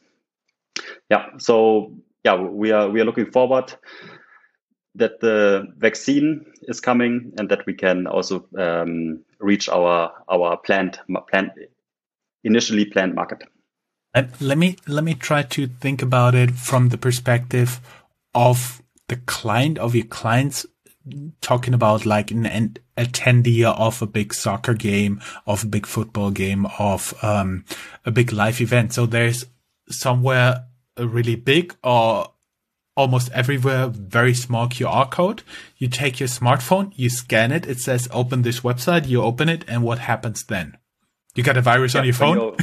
yeah, 1.11 1.27
so 1.39 1.93
yeah, 2.25 2.35
we 2.37 2.71
are 2.71 2.89
we 2.89 3.01
are 3.01 3.05
looking 3.05 3.31
forward 3.31 3.75
that 4.95 5.21
the 5.21 5.67
vaccine 5.77 6.47
is 6.63 6.81
coming 6.81 7.33
and 7.39 7.49
that 7.51 7.65
we 7.67 7.75
can 7.75 8.07
also 8.07 8.47
um, 8.59 9.25
reach 9.39 9.69
our 9.69 10.13
our 10.29 10.57
planned 10.57 10.99
planned 11.29 11.53
initially 12.45 12.85
planned 12.85 13.15
market. 13.15 13.43
let 14.41 14.59
me 14.59 14.77
let 14.87 15.05
me 15.05 15.15
try 15.15 15.43
to 15.43 15.67
think 15.67 16.03
about 16.03 16.35
it 16.35 16.53
from 16.53 16.89
the 16.89 16.99
perspective 16.99 17.81
of 18.35 18.83
the 19.09 19.17
client 19.17 19.79
of 19.79 19.95
your 19.95 20.07
clients 20.07 20.67
talking 21.41 21.75
about 21.75 22.07
like 22.07 22.31
an, 22.31 22.47
an 22.47 22.77
attendee 22.97 23.65
of 23.65 24.03
a 24.03 24.07
big 24.07 24.35
soccer 24.35 24.75
game, 24.75 25.21
of 25.47 25.65
a 25.65 25.67
big 25.67 25.87
football 25.87 26.31
game, 26.31 26.67
of 26.79 27.15
um, 27.23 27.65
a 28.05 28.11
big 28.11 28.33
live 28.33 28.61
event. 28.61 28.93
So 28.93 29.07
there's 29.07 29.47
somewhere 29.89 30.67
really 31.07 31.37
big 31.37 31.77
or 31.83 32.33
almost 32.97 33.31
everywhere 33.33 33.89
very 33.89 34.35
small 34.35 34.69
QR 34.69 35.11
code. 35.11 35.43
You 35.77 35.89
take 35.89 36.21
your 36.21 36.29
smartphone, 36.29 36.93
you 36.97 37.09
scan 37.09 37.53
it, 37.53 37.67
it 37.67 37.79
says 37.81 38.09
open 38.11 38.43
this 38.43 38.61
website, 38.61 39.09
you 39.09 39.23
open 39.23 39.49
it, 39.49 39.65
and 39.69 39.83
what 39.83 40.01
happens 40.01 40.45
then? 40.45 40.77
You 41.35 41.45
got 41.45 41.57
a 41.57 41.63
virus 41.63 41.95
yeah, 41.95 42.01
on 42.01 42.07
your 42.07 42.15
phone? 42.15 42.57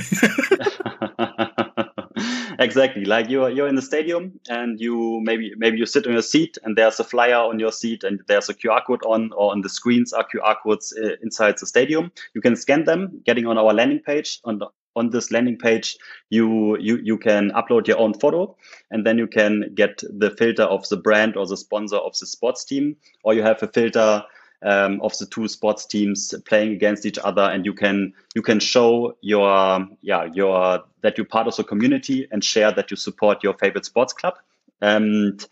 exactly. 2.60 3.06
Like 3.06 3.30
you're 3.30 3.50
you're 3.50 3.68
in 3.68 3.76
the 3.76 3.82
stadium 3.82 4.40
and 4.50 4.80
you 4.80 5.20
maybe 5.24 5.54
maybe 5.58 5.78
you 5.78 5.86
sit 5.86 6.06
on 6.06 6.14
your 6.14 6.22
seat 6.22 6.58
and 6.64 6.76
there's 6.76 7.00
a 7.00 7.04
flyer 7.04 7.38
on 7.38 7.60
your 7.60 7.72
seat 7.72 8.04
and 8.04 8.20
there's 8.28 8.50
a 8.50 8.54
QR 8.54 8.86
code 8.86 9.04
on 9.06 9.32
or 9.34 9.52
on 9.52 9.62
the 9.62 9.70
screens 9.70 10.12
are 10.14 10.26
QR 10.34 10.56
codes 10.62 10.94
uh, 11.02 11.16
inside 11.22 11.58
the 11.60 11.66
stadium. 11.66 12.12
You 12.34 12.42
can 12.42 12.56
scan 12.56 12.84
them, 12.84 13.22
getting 13.26 13.48
on 13.48 13.58
our 13.58 13.74
landing 13.74 14.00
page 14.00 14.40
on 14.44 14.60
the, 14.60 14.68
on 14.98 15.10
this 15.12 15.32
landing 15.32 15.58
page, 15.58 15.98
you, 16.30 16.78
you, 16.80 16.98
you 16.98 17.18
can 17.18 17.52
upload 17.52 17.88
your 17.88 18.00
own 18.00 18.14
photo 18.14 18.56
and 18.92 19.06
then 19.06 19.18
you 19.18 19.28
can 19.28 19.72
get 19.76 20.02
the 20.10 20.32
filter 20.32 20.64
of 20.64 20.88
the 20.90 20.98
brand 20.98 21.38
or 21.38 21.46
the 21.46 21.58
sponsor 21.58 21.98
of 21.98 22.18
the 22.20 22.26
sports 22.26 22.66
team, 22.66 22.98
or 23.24 23.34
you 23.34 23.44
have 23.44 23.62
a 23.64 23.68
filter 23.68 24.24
um, 24.64 25.00
of 25.02 25.18
the 25.18 25.26
two 25.26 25.48
sports 25.48 25.86
teams 25.86 26.34
playing 26.48 26.72
against 26.72 27.06
each 27.06 27.20
other 27.20 27.44
and 27.44 27.66
you 27.66 27.74
can 27.74 28.14
you 28.36 28.42
can 28.42 28.60
show 28.60 29.16
your 29.22 29.88
yeah 30.02 30.28
your 30.34 30.84
that 31.02 31.18
you're 31.18 31.26
part 31.26 31.48
of 31.48 31.56
the 31.56 31.64
community 31.64 32.28
and 32.32 32.44
share 32.44 32.72
that 32.72 32.90
you 32.90 32.98
support 32.98 33.44
your 33.44 33.54
favorite 33.54 33.86
sports 33.86 34.14
club. 34.14 34.34
And 34.82 35.46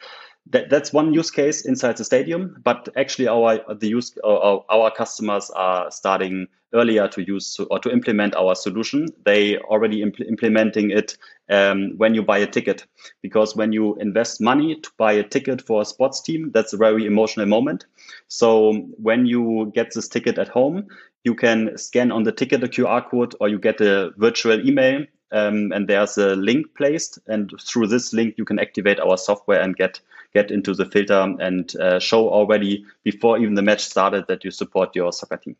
that, 0.47 0.69
that's 0.69 0.93
one 0.93 1.13
use 1.13 1.31
case 1.31 1.65
inside 1.65 1.97
the 1.97 2.03
stadium 2.03 2.61
but 2.63 2.89
actually 2.95 3.27
our 3.27 3.59
the 3.75 3.87
use 3.87 4.17
our, 4.23 4.63
our 4.69 4.91
customers 4.91 5.49
are 5.51 5.89
starting 5.91 6.47
earlier 6.75 7.07
to 7.07 7.25
use 7.25 7.59
or 7.71 7.79
to 7.79 7.91
implement 7.91 8.35
our 8.35 8.53
solution. 8.53 9.07
They 9.23 9.57
already 9.57 10.03
impl- 10.03 10.27
implementing 10.27 10.91
it 10.91 11.17
um, 11.49 11.93
when 11.97 12.13
you 12.13 12.21
buy 12.21 12.39
a 12.39 12.47
ticket. 12.47 12.85
Because 13.21 13.55
when 13.55 13.71
you 13.71 13.95
invest 13.95 14.41
money 14.41 14.75
to 14.75 14.89
buy 14.97 15.13
a 15.13 15.23
ticket 15.23 15.61
for 15.61 15.81
a 15.81 15.85
sports 15.85 16.21
team 16.21 16.51
that's 16.53 16.73
a 16.73 16.77
very 16.77 17.05
emotional 17.05 17.45
moment. 17.45 17.85
So 18.27 18.73
when 19.01 19.25
you 19.25 19.71
get 19.73 19.93
this 19.93 20.07
ticket 20.07 20.37
at 20.37 20.49
home 20.49 20.87
you 21.23 21.33
can 21.33 21.75
scan 21.75 22.11
on 22.11 22.21
the 22.21 22.31
ticket 22.31 22.63
a 22.63 22.67
qr 22.67 23.09
code 23.09 23.33
or 23.39 23.49
you 23.49 23.57
get 23.57 23.81
a 23.81 24.11
virtual 24.17 24.63
email 24.63 25.05
um, 25.31 25.71
and 25.71 25.87
there's 25.87 26.17
a 26.17 26.35
link 26.35 26.67
placed. 26.75 27.17
And 27.27 27.51
through 27.65 27.87
this 27.87 28.13
link 28.13 28.35
you 28.37 28.45
can 28.45 28.59
activate 28.59 28.99
our 28.99 29.17
software 29.17 29.61
and 29.61 29.75
get 29.75 29.99
get 30.35 30.51
into 30.51 30.75
the 30.75 30.85
filter 30.85 31.21
and 31.39 31.75
uh, 31.77 31.99
show 31.99 32.29
already 32.29 32.85
before 33.03 33.39
even 33.39 33.55
the 33.55 33.61
match 33.61 33.83
started 33.83 34.25
that 34.27 34.43
you 34.43 34.51
support 34.51 34.95
your 34.95 35.11
soccer 35.11 35.37
team 35.37 35.55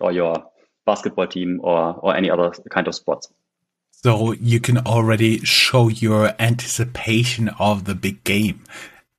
or 0.00 0.10
your 0.10 0.34
basketball 0.86 1.28
team 1.28 1.60
or 1.62 1.94
or 2.02 2.16
any 2.16 2.30
other 2.30 2.50
kind 2.70 2.88
of 2.88 2.94
sports 2.94 3.28
so 3.90 4.32
you 4.32 4.60
can 4.60 4.78
already 4.78 5.38
show 5.44 5.88
your 5.88 6.32
anticipation 6.38 7.48
of 7.58 7.84
the 7.84 7.94
big 7.94 8.24
game 8.24 8.64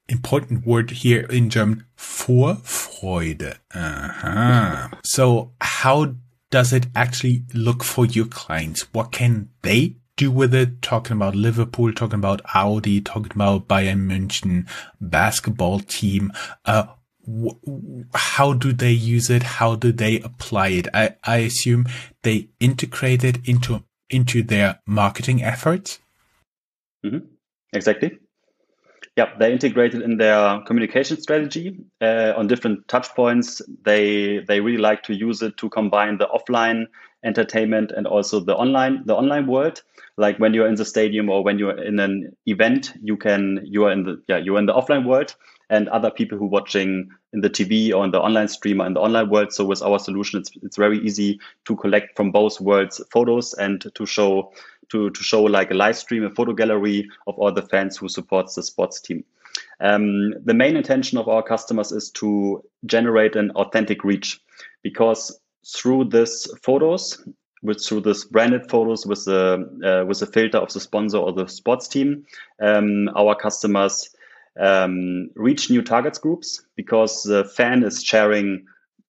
important 0.09 0.65
word 0.65 0.91
here 0.91 1.25
in 1.37 1.49
german 1.49 1.85
vorfreude 1.97 3.55
uh-huh. 3.73 4.89
so 5.03 5.51
how 5.61 6.15
does 6.55 6.71
it 6.71 6.87
actually 6.95 7.43
look 7.53 7.83
for 7.83 8.05
your 8.05 8.27
clients? 8.27 8.83
What 8.93 9.11
can 9.11 9.49
they 9.61 9.97
do 10.17 10.31
with 10.31 10.53
it? 10.53 10.81
Talking 10.81 11.15
about 11.15 11.35
Liverpool, 11.35 11.93
talking 11.93 12.19
about 12.19 12.41
Audi, 12.53 13.01
talking 13.01 13.31
about 13.35 13.67
Bayern 13.67 14.07
München 14.07 14.67
basketball 14.99 15.79
team. 15.79 16.31
Uh, 16.65 16.85
how 18.13 18.53
do 18.53 18.71
they 18.71 18.91
use 18.91 19.29
it? 19.29 19.43
How 19.43 19.75
do 19.75 19.91
they 19.91 20.19
apply 20.21 20.67
it? 20.69 20.87
I, 20.93 21.15
I 21.23 21.37
assume 21.37 21.85
they 22.23 22.49
integrate 22.59 23.23
it 23.23 23.47
into 23.47 23.83
into 24.09 24.43
their 24.43 24.79
marketing 24.85 25.43
efforts. 25.43 25.99
Mm-hmm. 27.03 27.25
Exactly. 27.73 28.19
Yeah, 29.15 29.31
they 29.39 29.53
integrated 29.53 30.01
in 30.01 30.17
their 30.17 30.59
communication 30.61 31.21
strategy 31.21 31.77
uh, 32.01 32.33
on 32.35 32.47
different 32.47 32.87
touch 32.89 33.07
points. 33.15 33.61
They 33.83 34.39
they 34.39 34.59
really 34.59 34.77
like 34.77 35.03
to 35.03 35.13
use 35.13 35.41
it 35.41 35.55
to 35.57 35.69
combine 35.69 36.17
the 36.17 36.27
offline 36.27 36.87
entertainment 37.23 37.91
and 37.95 38.07
also 38.07 38.41
the 38.41 38.55
online 38.55 39.03
the 39.05 39.15
online 39.15 39.47
world. 39.47 39.81
Like 40.17 40.37
when 40.37 40.53
you're 40.53 40.67
in 40.67 40.75
the 40.75 40.85
stadium 40.85 41.29
or 41.29 41.43
when 41.43 41.59
you're 41.59 41.81
in 41.81 41.99
an 41.99 42.35
event, 42.45 42.93
you 43.01 43.15
can 43.15 43.61
you 43.63 43.85
are 43.85 43.91
in 43.91 44.03
the 44.03 44.21
yeah 44.27 44.37
you're 44.37 44.59
in 44.59 44.65
the 44.65 44.73
offline 44.73 45.05
world 45.05 45.33
and 45.69 45.87
other 45.89 46.11
people 46.11 46.37
who 46.37 46.45
are 46.45 46.49
watching 46.49 47.09
in 47.33 47.41
the 47.41 47.49
TV 47.49 47.93
or 47.93 48.05
in 48.05 48.11
the 48.11 48.21
online 48.21 48.47
stream 48.47 48.75
streamer 48.75 48.85
in 48.85 48.93
the 48.93 48.99
online 48.99 49.29
world. 49.29 49.53
So 49.53 49.65
with 49.65 49.81
our 49.81 49.99
solution, 49.99 50.39
it's 50.41 50.51
it's 50.61 50.77
very 50.77 50.99
easy 50.99 51.39
to 51.65 51.75
collect 51.75 52.15
from 52.17 52.31
both 52.31 52.59
worlds 52.59 53.01
photos 53.11 53.53
and 53.53 53.85
to 53.95 54.05
show 54.05 54.51
to, 54.89 55.09
to 55.09 55.23
show 55.23 55.43
like 55.43 55.71
a 55.71 55.75
live 55.75 55.97
stream, 55.97 56.23
a 56.23 56.29
photo 56.29 56.53
gallery 56.53 57.09
of 57.27 57.35
all 57.37 57.51
the 57.51 57.61
fans 57.61 57.97
who 57.97 58.09
supports 58.09 58.55
the 58.55 58.63
sports 58.63 59.01
team. 59.01 59.23
Um, 59.79 60.33
the 60.43 60.53
main 60.53 60.75
intention 60.75 61.17
of 61.17 61.27
our 61.27 61.43
customers 61.43 61.91
is 61.91 62.09
to 62.11 62.63
generate 62.85 63.35
an 63.35 63.51
authentic 63.51 64.03
reach 64.03 64.41
because 64.83 65.39
through 65.65 66.05
this 66.05 66.47
photos, 66.61 67.23
with 67.61 67.83
through 67.83 68.01
this 68.01 68.25
branded 68.25 68.69
photos 68.69 69.05
with 69.05 69.25
the 69.25 69.67
uh, 69.83 70.05
with 70.05 70.19
the 70.19 70.27
filter 70.27 70.59
of 70.59 70.71
the 70.71 70.79
sponsor 70.79 71.17
or 71.17 71.33
the 71.33 71.47
sports 71.47 71.87
team, 71.87 72.25
um, 72.61 73.09
our 73.15 73.35
customers 73.35 74.15
um, 74.59 75.29
reach 75.35 75.69
new 75.69 75.81
targets 75.81 76.19
groups 76.19 76.61
because 76.75 77.23
the 77.23 77.43
fan 77.43 77.83
is 77.83 78.03
sharing 78.03 78.65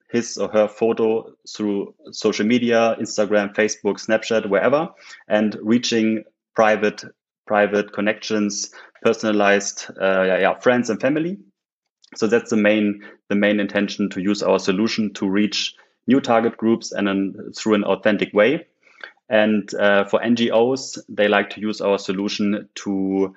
his 0.09 0.37
or 0.39 0.49
her 0.49 0.69
photo 0.69 1.33
through 1.49 1.95
social 2.13 2.47
media, 2.47 2.97
Instagram, 3.01 3.55
Facebook, 3.55 4.05
Snapchat, 4.05 4.49
wherever, 4.49 4.89
and 5.29 5.57
reaching 5.63 6.25
private 6.55 7.03
private 7.47 7.93
connections, 7.93 8.71
personalized 9.03 9.87
uh, 10.01 10.23
yeah, 10.23 10.39
yeah, 10.39 10.55
friends 10.59 10.91
and 10.91 11.01
family. 11.01 11.39
So 12.17 12.27
that's 12.27 12.51
the 12.51 12.57
main 12.57 13.03
the 13.29 13.35
main 13.35 13.61
intention 13.61 14.11
to 14.11 14.21
use 14.21 14.43
our 14.43 14.59
solution 14.59 15.13
to 15.15 15.29
reach 15.29 15.75
new 16.07 16.21
target 16.21 16.57
groups 16.57 16.93
and 16.93 17.09
then 17.09 17.53
through 17.57 17.75
an 17.75 17.85
authentic 17.85 18.33
way. 18.33 18.67
And 19.29 19.73
uh, 19.75 20.05
for 20.05 20.21
NGOs, 20.21 20.99
they 21.09 21.27
like 21.27 21.51
to 21.51 21.61
use 21.61 21.81
our 21.81 21.99
solution 21.99 22.69
to 22.77 23.35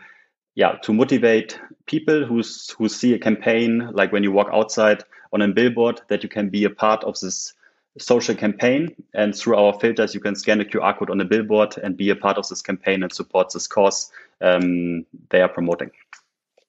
yeah 0.55 0.73
to 0.83 0.93
motivate 0.93 1.59
people 1.87 2.25
who 2.25 2.43
who 2.77 2.89
see 2.89 3.13
a 3.13 3.19
campaign 3.19 3.89
like 3.93 4.11
when 4.11 4.23
you 4.23 4.31
walk 4.31 4.49
outside 4.53 5.03
on 5.31 5.41
a 5.41 5.47
billboard 5.47 6.01
that 6.07 6.23
you 6.23 6.29
can 6.29 6.49
be 6.49 6.63
a 6.63 6.69
part 6.69 7.03
of 7.03 7.19
this 7.19 7.53
social 7.97 8.35
campaign. 8.35 8.95
And 9.13 9.35
through 9.35 9.55
our 9.55 9.73
filters 9.79 10.13
you 10.13 10.19
can 10.19 10.35
scan 10.35 10.61
a 10.61 10.65
qr 10.65 10.97
code 10.97 11.09
on 11.09 11.21
a 11.21 11.25
billboard 11.25 11.77
and 11.77 11.97
be 11.97 12.09
a 12.09 12.15
part 12.15 12.37
of 12.37 12.47
this 12.47 12.61
campaign 12.61 13.03
and 13.03 13.11
support 13.11 13.51
this 13.53 13.67
cause 13.67 14.11
um, 14.41 15.05
they 15.29 15.41
are 15.41 15.49
promoting. 15.49 15.91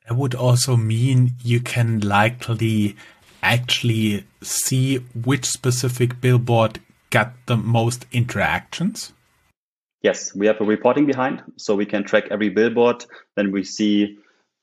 That 0.09 0.17
would 0.17 0.35
also 0.35 0.77
mean 0.77 1.35
you 1.43 1.61
can 1.61 2.01
likely 2.01 2.97
actually 3.43 4.25
see 4.43 4.97
which 5.25 5.45
specific 5.45 6.21
billboard 6.21 6.81
got 7.11 7.33
the 7.47 7.57
most 7.57 8.07
interactions? 8.13 9.13
Yes 10.03 10.35
we 10.35 10.47
have 10.47 10.61
a 10.61 10.65
reporting 10.65 11.07
behind 11.07 11.43
so 11.57 11.75
we 11.75 11.87
can 11.87 12.05
track 12.05 12.25
every 12.31 12.49
billboard. 12.49 13.05
Then 13.37 13.53
we 13.53 13.65
see 13.65 14.19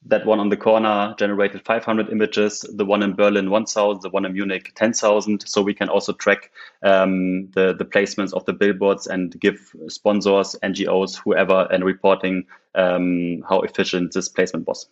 that 0.10 0.26
one 0.26 0.40
on 0.40 0.50
the 0.50 0.58
corner 0.58 1.16
generated 1.18 1.64
500 1.66 2.10
images, 2.10 2.62
the 2.74 2.86
one 2.86 3.04
in 3.04 3.14
Berlin 3.14 3.50
1000, 3.50 4.02
the 4.02 4.10
one 4.10 4.26
in 4.26 4.34
Munich 4.34 4.72
10,000. 4.76 5.48
So 5.48 5.62
we 5.62 5.74
can 5.74 5.90
also 5.90 6.14
track 6.14 6.52
um, 6.84 7.50
the, 7.52 7.74
the 7.74 7.86
placements 7.86 8.34
of 8.34 8.46
the 8.46 8.54
billboards 8.54 9.08
and 9.08 9.38
give 9.40 9.76
sponsors, 9.88 10.56
NGOs, 10.64 11.18
whoever, 11.18 11.68
and 11.72 11.84
reporting 11.84 12.46
um, 12.76 13.44
how 13.48 13.62
efficient 13.62 14.14
this 14.14 14.30
placement 14.30 14.68
was. 14.68 14.88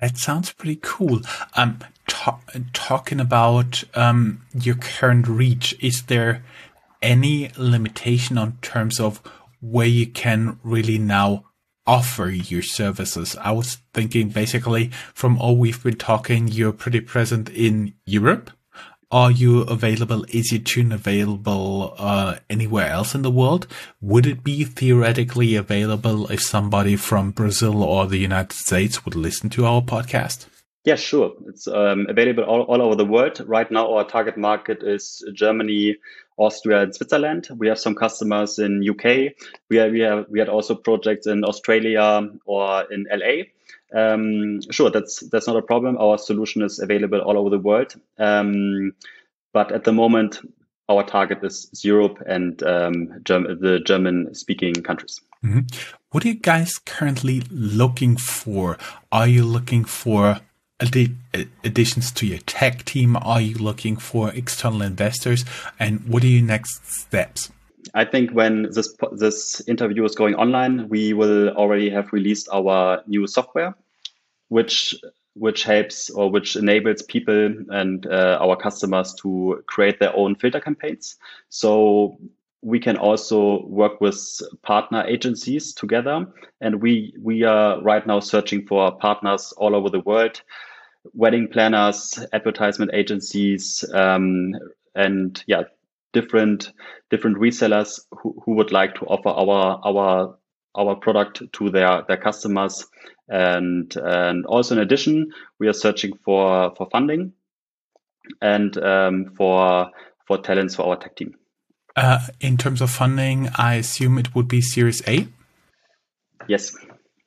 That 0.00 0.18
sounds 0.18 0.52
pretty 0.52 0.78
cool. 0.82 1.20
Um, 1.56 1.78
talking 2.72 3.20
about 3.20 3.84
um, 3.94 4.42
your 4.52 4.74
current 4.76 5.28
reach, 5.28 5.74
is 5.80 6.04
there 6.06 6.44
any 7.02 7.50
limitation 7.56 8.38
on 8.38 8.58
terms 8.62 8.98
of 8.98 9.20
where 9.60 9.86
you 9.86 10.06
can 10.06 10.58
really 10.62 10.98
now 10.98 11.44
offer 11.86 12.30
your 12.30 12.62
services. 12.62 13.36
I 13.40 13.52
was 13.52 13.78
thinking 13.92 14.30
basically 14.30 14.90
from 15.14 15.38
all 15.38 15.56
we've 15.56 15.82
been 15.82 15.96
talking, 15.96 16.48
you're 16.48 16.72
pretty 16.72 17.00
present 17.00 17.50
in 17.50 17.94
Europe. 18.04 18.50
Are 19.10 19.30
you 19.30 19.60
available? 19.60 20.24
Is 20.30 20.50
your 20.50 20.60
tune 20.60 20.90
available 20.90 21.94
uh, 21.98 22.36
anywhere 22.50 22.88
else 22.88 23.14
in 23.14 23.22
the 23.22 23.30
world? 23.30 23.66
Would 24.00 24.26
it 24.26 24.42
be 24.42 24.64
theoretically 24.64 25.54
available 25.54 26.26
if 26.32 26.42
somebody 26.42 26.96
from 26.96 27.30
Brazil 27.30 27.84
or 27.84 28.06
the 28.06 28.18
United 28.18 28.54
States 28.54 29.04
would 29.04 29.14
listen 29.14 29.50
to 29.50 29.66
our 29.66 29.82
podcast? 29.82 30.46
Yeah, 30.84 30.96
sure. 30.96 31.32
It's 31.46 31.66
um, 31.66 32.06
available 32.10 32.44
all, 32.44 32.62
all 32.62 32.82
over 32.82 32.94
the 32.94 33.06
world. 33.06 33.40
Right 33.46 33.70
now, 33.70 33.94
our 33.94 34.04
target 34.04 34.36
market 34.36 34.82
is 34.82 35.24
Germany, 35.32 35.96
Austria, 36.36 36.82
and 36.82 36.94
Switzerland. 36.94 37.48
We 37.56 37.68
have 37.68 37.78
some 37.78 37.94
customers 37.94 38.58
in 38.58 38.88
UK. 38.88 39.34
We 39.70 39.76
have, 39.76 39.92
we 39.92 40.00
have 40.00 40.26
we 40.28 40.38
had 40.38 40.48
also 40.48 40.74
projects 40.74 41.26
in 41.26 41.44
Australia 41.44 42.28
or 42.44 42.92
in 42.92 43.06
LA. 43.10 43.44
Um, 43.94 44.60
sure, 44.70 44.90
that's 44.90 45.20
that's 45.30 45.46
not 45.46 45.56
a 45.56 45.62
problem. 45.62 45.96
Our 45.98 46.18
solution 46.18 46.62
is 46.62 46.78
available 46.78 47.20
all 47.20 47.38
over 47.38 47.50
the 47.50 47.58
world. 47.58 47.94
Um, 48.18 48.92
but 49.52 49.70
at 49.70 49.84
the 49.84 49.92
moment, 49.92 50.40
our 50.88 51.04
target 51.04 51.38
is 51.42 51.70
Europe 51.84 52.22
and 52.26 52.62
um, 52.62 53.20
Germ- 53.22 53.60
the 53.60 53.80
German-speaking 53.80 54.74
countries. 54.82 55.20
Mm-hmm. 55.44 55.60
What 56.10 56.24
are 56.24 56.28
you 56.28 56.34
guys 56.34 56.78
currently 56.78 57.42
looking 57.50 58.16
for? 58.16 58.78
Are 59.12 59.28
you 59.28 59.44
looking 59.44 59.84
for 59.84 60.40
additions 60.80 62.12
to 62.12 62.26
your 62.26 62.38
tech 62.38 62.84
team? 62.84 63.16
Are 63.16 63.40
you 63.40 63.56
looking 63.56 63.96
for 63.96 64.30
external 64.30 64.82
investors? 64.82 65.44
And 65.78 66.06
what 66.08 66.24
are 66.24 66.28
your 66.28 66.42
next 66.44 66.86
steps? 66.86 67.50
I 67.92 68.04
think 68.04 68.30
when 68.30 68.70
this 68.72 68.96
this 69.12 69.60
interview 69.68 70.04
is 70.04 70.14
going 70.14 70.34
online, 70.34 70.88
we 70.88 71.12
will 71.12 71.50
already 71.50 71.90
have 71.90 72.12
released 72.12 72.48
our 72.52 73.02
new 73.06 73.26
software, 73.26 73.74
which 74.48 74.94
which 75.34 75.64
helps 75.64 76.10
or 76.10 76.30
which 76.30 76.56
enables 76.56 77.02
people 77.02 77.52
and 77.68 78.06
uh, 78.06 78.38
our 78.40 78.56
customers 78.56 79.14
to 79.14 79.62
create 79.66 79.98
their 79.98 80.16
own 80.16 80.36
filter 80.36 80.60
campaigns. 80.60 81.16
So 81.48 82.18
we 82.64 82.80
can 82.80 82.96
also 82.96 83.64
work 83.66 84.00
with 84.00 84.18
partner 84.62 85.04
agencies 85.06 85.74
together, 85.74 86.26
and 86.60 86.82
we 86.82 87.14
we 87.20 87.44
are 87.44 87.80
right 87.82 88.06
now 88.06 88.20
searching 88.20 88.66
for 88.66 88.96
partners 88.98 89.52
all 89.56 89.76
over 89.76 89.90
the 89.90 90.00
world 90.00 90.40
wedding 91.12 91.48
planners, 91.48 92.18
advertisement 92.32 92.92
agencies, 92.94 93.84
um, 93.92 94.52
and 94.94 95.42
yeah, 95.46 95.64
different 96.12 96.72
different 97.10 97.36
resellers 97.36 98.00
who, 98.10 98.40
who 98.44 98.54
would 98.54 98.72
like 98.72 98.94
to 98.94 99.06
offer 99.06 99.28
our 99.28 99.80
our 99.84 100.38
our 100.76 100.96
product 100.96 101.42
to 101.52 101.70
their 101.70 102.02
their 102.08 102.16
customers. 102.16 102.86
And 103.28 103.94
and 103.96 104.46
also 104.46 104.74
in 104.74 104.80
addition, 104.80 105.32
we 105.58 105.68
are 105.68 105.72
searching 105.72 106.16
for 106.24 106.74
for 106.76 106.88
funding 106.90 107.32
and 108.40 108.76
um, 108.78 109.34
for 109.36 109.90
for 110.26 110.38
talents 110.38 110.74
for 110.74 110.86
our 110.86 110.96
tech 110.96 111.16
team. 111.16 111.34
Uh, 111.96 112.26
in 112.40 112.56
terms 112.56 112.80
of 112.80 112.90
funding, 112.90 113.48
I 113.56 113.74
assume 113.74 114.18
it 114.18 114.34
would 114.34 114.48
be 114.48 114.60
Series 114.60 115.06
A. 115.06 115.28
Yes. 116.48 116.76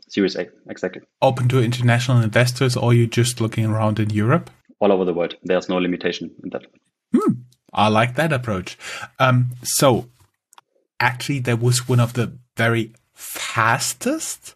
Series 0.10 0.36
A, 0.36 0.48
exactly. 0.70 1.02
Open 1.22 1.48
to 1.50 1.62
international 1.62 2.22
investors, 2.22 2.76
or 2.76 2.94
you 2.94 3.08
just 3.08 3.42
looking 3.42 3.66
around 3.66 4.00
in 4.00 4.10
Europe? 4.10 4.50
All 4.80 4.92
over 4.92 5.06
the 5.06 5.14
world. 5.14 5.36
There's 5.44 5.70
no 5.70 5.78
limitation 5.78 6.32
in 6.44 6.50
that. 6.52 6.66
Hmm. 7.16 7.34
I 7.74 7.90
like 7.90 8.16
that 8.16 8.32
approach. 8.32 8.78
Um, 9.20 9.52
so, 9.64 10.10
actually, 11.00 11.40
there 11.40 11.56
was 11.58 11.88
one 11.88 12.00
of 12.00 12.14
the 12.14 12.38
very 12.56 12.94
fastest 13.14 14.56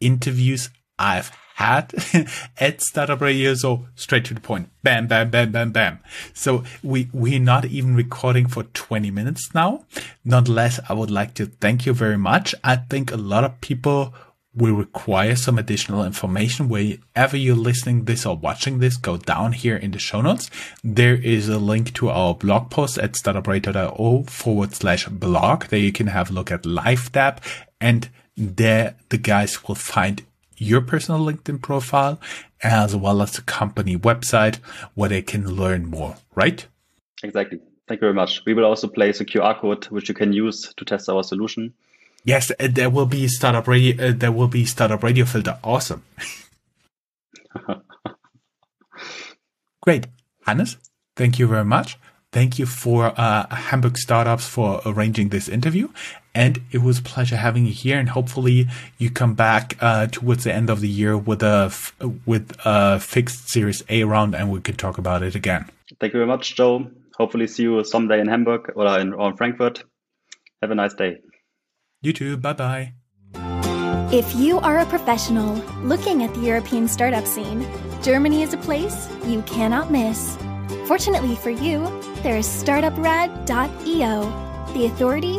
interviews 0.00 0.70
I've 0.98 1.30
had 1.60 1.92
at 2.58 2.80
Startup 2.80 3.20
Radio. 3.20 3.54
So 3.54 3.86
straight 3.94 4.24
to 4.26 4.34
the 4.34 4.40
point. 4.40 4.70
Bam, 4.82 5.06
bam, 5.06 5.30
bam, 5.30 5.52
bam, 5.52 5.72
bam. 5.72 5.98
So 6.32 6.64
we, 6.82 7.08
we're 7.12 7.38
not 7.38 7.66
even 7.66 7.94
recording 7.94 8.48
for 8.48 8.62
20 8.62 9.10
minutes 9.10 9.54
now. 9.54 9.84
Nonetheless, 10.24 10.80
I 10.88 10.94
would 10.94 11.10
like 11.10 11.34
to 11.34 11.46
thank 11.46 11.84
you 11.84 11.92
very 11.92 12.16
much. 12.16 12.54
I 12.64 12.76
think 12.76 13.12
a 13.12 13.16
lot 13.16 13.44
of 13.44 13.60
people 13.60 14.14
will 14.54 14.74
require 14.74 15.36
some 15.36 15.58
additional 15.58 16.04
information 16.04 16.68
wherever 16.68 17.36
you're 17.36 17.54
listening 17.54 18.06
this 18.06 18.26
or 18.26 18.36
watching 18.36 18.80
this 18.80 18.96
go 18.96 19.16
down 19.16 19.52
here 19.52 19.76
in 19.76 19.92
the 19.92 19.98
show 19.98 20.20
notes 20.20 20.50
there 20.82 21.14
is 21.14 21.48
a 21.48 21.56
link 21.56 21.94
to 21.94 22.10
our 22.10 22.34
blog 22.34 22.68
post 22.68 22.98
at 22.98 23.12
startupradio 23.12 24.28
forward 24.28 24.74
slash 24.74 25.06
blog 25.06 25.66
there 25.66 25.78
you 25.78 25.92
can 25.92 26.08
have 26.08 26.30
a 26.30 26.32
look 26.32 26.50
at 26.50 26.64
LIVEDAB 26.64 27.38
and 27.80 28.08
there 28.36 28.96
the 29.10 29.18
guys 29.18 29.68
will 29.68 29.76
find 29.76 30.24
your 30.60 30.80
personal 30.80 31.20
linkedin 31.20 31.60
profile 31.60 32.20
as 32.62 32.94
well 32.94 33.22
as 33.22 33.32
the 33.32 33.42
company 33.42 33.96
website 33.96 34.56
where 34.94 35.08
they 35.08 35.22
can 35.22 35.56
learn 35.56 35.86
more 35.86 36.16
right 36.34 36.66
exactly 37.22 37.58
thank 37.88 38.00
you 38.00 38.06
very 38.06 38.14
much 38.14 38.44
we 38.44 38.54
will 38.54 38.64
also 38.64 38.86
place 38.86 39.20
a 39.20 39.24
qr 39.24 39.58
code 39.58 39.84
which 39.86 40.08
you 40.08 40.14
can 40.14 40.32
use 40.32 40.72
to 40.76 40.84
test 40.84 41.08
our 41.08 41.24
solution 41.24 41.72
Yes, 42.24 42.50
uh, 42.50 42.68
there 42.70 42.90
will 42.90 43.06
be 43.06 43.28
startup 43.28 43.66
radio. 43.66 44.08
Uh, 44.08 44.12
there 44.14 44.32
will 44.32 44.48
be 44.48 44.64
startup 44.64 45.02
radio 45.02 45.24
filter. 45.24 45.58
Awesome. 45.64 46.02
Great, 49.80 50.06
Hannes. 50.46 50.76
Thank 51.16 51.38
you 51.38 51.46
very 51.46 51.64
much. 51.64 51.98
Thank 52.32 52.58
you 52.58 52.66
for 52.66 53.12
uh, 53.16 53.52
Hamburg 53.54 53.96
Startups 53.96 54.46
for 54.46 54.80
arranging 54.86 55.30
this 55.30 55.48
interview, 55.48 55.88
and 56.34 56.60
it 56.70 56.78
was 56.78 56.98
a 56.98 57.02
pleasure 57.02 57.36
having 57.36 57.66
you 57.66 57.72
here. 57.72 57.98
And 57.98 58.08
hopefully, 58.08 58.68
you 58.98 59.10
come 59.10 59.34
back 59.34 59.76
uh, 59.80 60.06
towards 60.06 60.44
the 60.44 60.52
end 60.52 60.70
of 60.70 60.80
the 60.80 60.88
year 60.88 61.16
with 61.16 61.42
a 61.42 61.72
with 62.26 62.56
a 62.64 63.00
fixed 63.00 63.48
Series 63.48 63.82
A 63.88 64.04
round, 64.04 64.34
and 64.34 64.50
we 64.50 64.60
could 64.60 64.78
talk 64.78 64.98
about 64.98 65.22
it 65.22 65.34
again. 65.34 65.66
Thank 65.98 66.12
you 66.12 66.18
very 66.18 66.28
much, 66.28 66.54
Joe. 66.54 66.86
Hopefully, 67.16 67.46
see 67.46 67.64
you 67.64 67.84
someday 67.84 68.20
in 68.20 68.28
Hamburg 68.28 68.72
or 68.76 68.86
in, 68.98 69.12
or 69.12 69.30
in 69.30 69.36
Frankfurt. 69.36 69.84
Have 70.62 70.70
a 70.70 70.74
nice 70.74 70.94
day. 70.94 71.18
You 72.02 72.12
too. 72.12 72.36
Bye 72.36 72.52
bye. 72.54 72.92
If 74.12 74.34
you 74.34 74.58
are 74.58 74.80
a 74.80 74.86
professional 74.86 75.54
looking 75.82 76.24
at 76.24 76.34
the 76.34 76.40
European 76.40 76.88
startup 76.88 77.26
scene, 77.26 77.66
Germany 78.02 78.42
is 78.42 78.52
a 78.54 78.56
place 78.56 79.08
you 79.26 79.42
cannot 79.42 79.92
miss. 79.92 80.36
Fortunately 80.86 81.36
for 81.36 81.50
you, 81.50 81.86
there 82.22 82.36
is 82.36 82.46
startuprad.io, 82.46 84.22
the 84.74 84.86
authority 84.86 85.38